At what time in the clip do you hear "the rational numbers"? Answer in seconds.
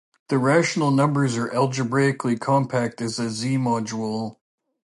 0.29-1.37